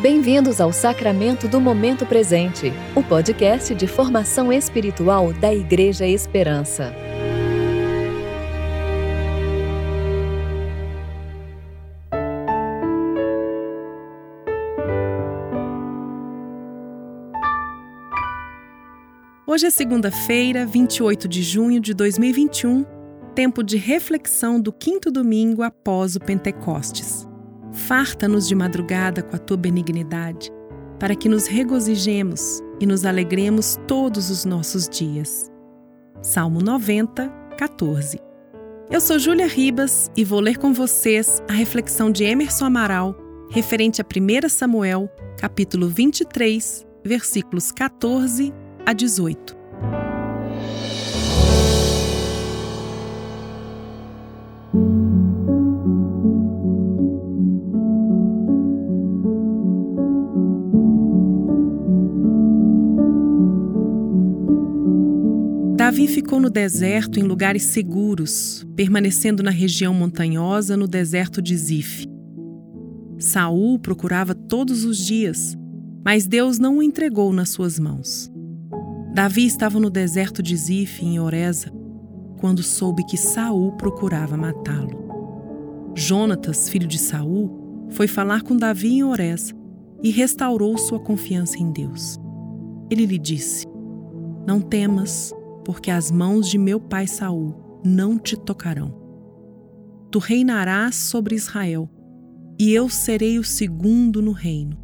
[0.00, 6.90] Bem-vindos ao Sacramento do Momento Presente, o podcast de formação espiritual da Igreja Esperança.
[19.46, 22.86] Hoje é segunda-feira, 28 de junho de 2021,
[23.34, 27.28] tempo de reflexão do quinto domingo após o Pentecostes.
[27.72, 30.50] Farta-nos de madrugada com a tua benignidade,
[30.98, 35.50] para que nos regozijemos e nos alegremos todos os nossos dias.
[36.22, 38.20] Salmo 90, 14.
[38.90, 43.16] Eu sou Júlia Ribas e vou ler com vocês a reflexão de Emerson Amaral
[43.50, 48.54] referente a 1 Samuel, capítulo 23, versículos 14
[48.86, 49.59] a 18.
[65.90, 72.06] Davi ficou no deserto em lugares seguros, permanecendo na região montanhosa no deserto de Zif.
[73.18, 75.58] Saul procurava todos os dias,
[76.04, 78.30] mas Deus não o entregou nas suas mãos.
[79.12, 81.72] Davi estava no deserto de Zif, em Oreza,
[82.38, 85.92] quando soube que Saul procurava matá-lo.
[85.96, 89.52] Jonatas, filho de Saul, foi falar com Davi em Oreza
[90.04, 92.16] e restaurou sua confiança em Deus.
[92.88, 93.66] Ele lhe disse:
[94.46, 98.94] Não temas, porque as mãos de meu pai Saul não te tocarão.
[100.10, 101.88] Tu reinarás sobre Israel,
[102.58, 104.76] e eu serei o segundo no reino.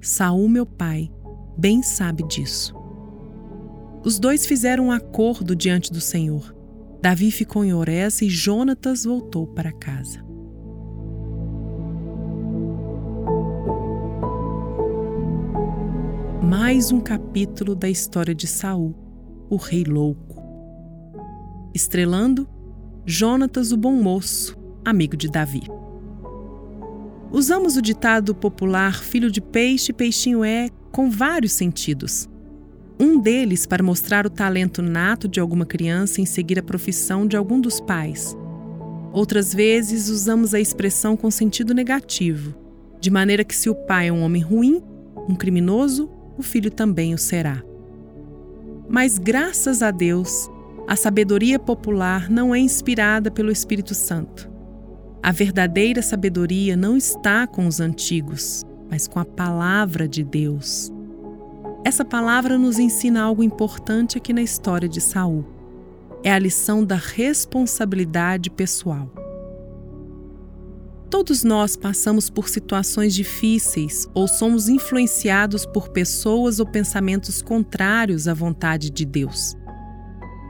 [0.00, 1.10] Saul, meu pai,
[1.56, 2.74] bem sabe disso.
[4.04, 6.54] Os dois fizeram um acordo diante do Senhor.
[7.00, 10.24] Davi ficou em Ores e Jonatas voltou para casa.
[16.42, 19.01] Mais um capítulo da história de Saul
[19.52, 20.42] o Rei Louco.
[21.74, 22.48] Estrelando,
[23.04, 25.60] Jonatas, o bom moço, amigo de Davi.
[27.30, 32.30] Usamos o ditado popular filho de peixe, peixinho é, com vários sentidos.
[32.98, 37.36] Um deles para mostrar o talento nato de alguma criança em seguir a profissão de
[37.36, 38.34] algum dos pais.
[39.12, 42.54] Outras vezes usamos a expressão com sentido negativo,
[42.98, 44.82] de maneira que se o pai é um homem ruim,
[45.28, 46.08] um criminoso,
[46.38, 47.62] o filho também o será.
[48.92, 50.50] Mas graças a Deus,
[50.86, 54.50] a sabedoria popular não é inspirada pelo Espírito Santo.
[55.22, 60.92] A verdadeira sabedoria não está com os antigos, mas com a palavra de Deus.
[61.82, 65.42] Essa palavra nos ensina algo importante aqui na história de Saul.
[66.22, 69.10] É a lição da responsabilidade pessoal.
[71.12, 78.32] Todos nós passamos por situações difíceis ou somos influenciados por pessoas ou pensamentos contrários à
[78.32, 79.54] vontade de Deus.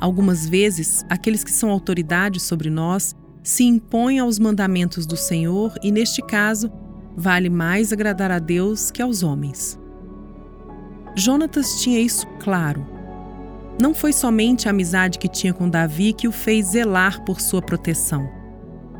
[0.00, 5.92] Algumas vezes, aqueles que são autoridade sobre nós se impõem aos mandamentos do Senhor e,
[5.92, 6.72] neste caso,
[7.14, 9.78] vale mais agradar a Deus que aos homens.
[11.14, 12.86] Jonatas tinha isso claro.
[13.78, 17.60] Não foi somente a amizade que tinha com Davi que o fez zelar por sua
[17.60, 18.35] proteção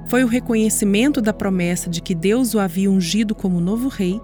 [0.07, 4.21] foi o reconhecimento da promessa de que Deus o havia ungido como novo rei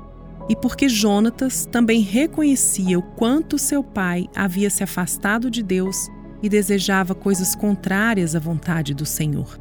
[0.48, 6.08] e porque Jonatas também reconhecia o quanto seu pai havia se afastado de Deus
[6.42, 9.58] e desejava coisas contrárias à vontade do Senhor.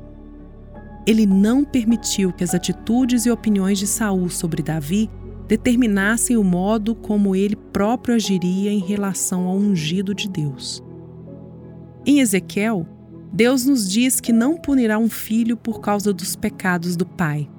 [1.05, 5.09] Ele não permitiu que as atitudes e opiniões de Saul sobre Davi
[5.47, 10.83] determinassem o modo como ele próprio agiria em relação ao ungido de Deus.
[12.05, 12.87] Em Ezequiel,
[13.33, 17.49] Deus nos diz que não punirá um filho por causa dos pecados do pai.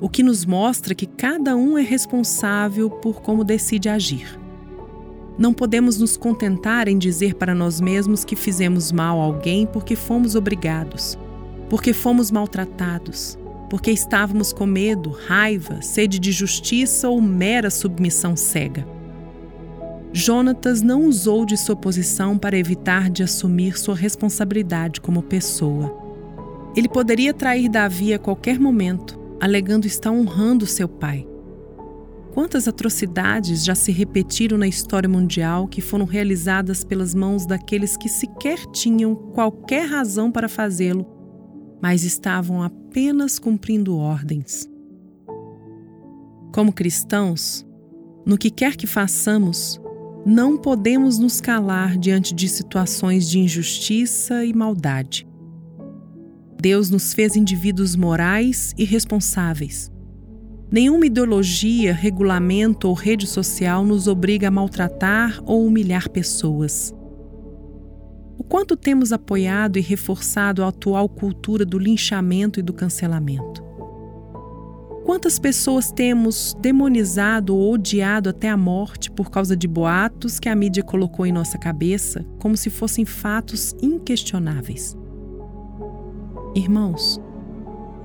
[0.00, 4.40] O que nos mostra que cada um é responsável por como decide agir.
[5.36, 9.94] Não podemos nos contentar em dizer para nós mesmos que fizemos mal a alguém porque
[9.94, 11.18] fomos obrigados,
[11.68, 13.38] porque fomos maltratados,
[13.68, 18.97] porque estávamos com medo, raiva, sede de justiça ou mera submissão cega.
[20.12, 25.94] Jonatas não usou de sua posição para evitar de assumir sua responsabilidade como pessoa.
[26.74, 31.26] Ele poderia trair Davi a qualquer momento, alegando estar honrando seu pai.
[32.32, 38.08] Quantas atrocidades já se repetiram na história mundial que foram realizadas pelas mãos daqueles que
[38.08, 41.06] sequer tinham qualquer razão para fazê-lo,
[41.82, 44.68] mas estavam apenas cumprindo ordens.
[46.54, 47.66] Como cristãos,
[48.24, 49.80] no que quer que façamos,
[50.28, 55.26] não podemos nos calar diante de situações de injustiça e maldade.
[56.60, 59.90] Deus nos fez indivíduos morais e responsáveis.
[60.70, 66.94] Nenhuma ideologia, regulamento ou rede social nos obriga a maltratar ou humilhar pessoas.
[68.36, 73.67] O quanto temos apoiado e reforçado a atual cultura do linchamento e do cancelamento?
[75.08, 80.54] Quantas pessoas temos demonizado ou odiado até a morte por causa de boatos que a
[80.54, 84.94] mídia colocou em nossa cabeça como se fossem fatos inquestionáveis?
[86.54, 87.18] Irmãos,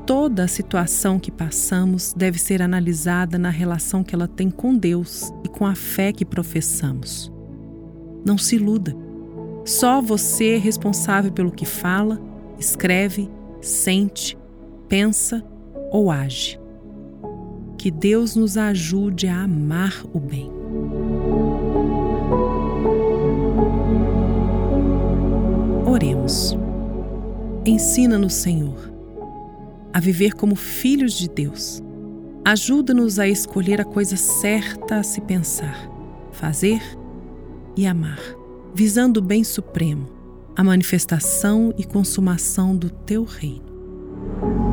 [0.05, 5.29] toda a situação que passamos deve ser analisada na relação que ela tem com Deus
[5.43, 7.29] e com a fé que professamos.
[8.25, 8.95] Não se iluda.
[9.65, 12.17] Só você é responsável pelo que fala,
[12.57, 13.29] escreve,
[13.59, 14.37] sente,
[14.87, 15.43] pensa
[15.91, 16.62] ou age.
[17.83, 20.49] Que Deus nos ajude a amar o bem.
[25.85, 26.55] Oremos.
[27.65, 28.93] Ensina-nos, Senhor
[29.91, 31.83] a viver como filhos de Deus.
[32.45, 35.77] Ajuda-nos a escolher a coisa certa a se pensar,
[36.31, 36.81] fazer
[37.75, 38.21] e amar,
[38.73, 40.07] visando o bem supremo,
[40.55, 44.72] a manifestação e consumação do teu reino.